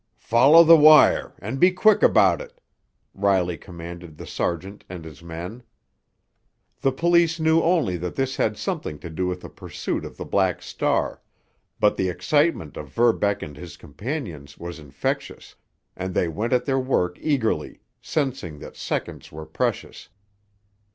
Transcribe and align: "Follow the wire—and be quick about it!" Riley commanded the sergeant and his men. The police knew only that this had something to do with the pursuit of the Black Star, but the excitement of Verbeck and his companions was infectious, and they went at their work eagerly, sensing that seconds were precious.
"Follow 0.17 0.63
the 0.63 0.75
wire—and 0.75 1.59
be 1.59 1.69
quick 1.69 2.01
about 2.01 2.41
it!" 2.41 2.59
Riley 3.13 3.55
commanded 3.55 4.17
the 4.17 4.25
sergeant 4.25 4.83
and 4.89 5.05
his 5.05 5.21
men. 5.21 5.61
The 6.79 6.91
police 6.91 7.39
knew 7.39 7.61
only 7.61 7.97
that 7.97 8.15
this 8.15 8.37
had 8.37 8.57
something 8.57 8.97
to 8.97 9.11
do 9.11 9.27
with 9.27 9.41
the 9.41 9.49
pursuit 9.49 10.03
of 10.03 10.17
the 10.17 10.25
Black 10.25 10.63
Star, 10.63 11.21
but 11.79 11.97
the 11.97 12.09
excitement 12.09 12.77
of 12.77 12.89
Verbeck 12.89 13.43
and 13.43 13.55
his 13.55 13.77
companions 13.77 14.57
was 14.57 14.79
infectious, 14.79 15.53
and 15.95 16.15
they 16.15 16.27
went 16.27 16.51
at 16.53 16.65
their 16.65 16.79
work 16.79 17.17
eagerly, 17.21 17.79
sensing 18.01 18.57
that 18.57 18.75
seconds 18.75 19.31
were 19.31 19.45
precious. 19.45 20.09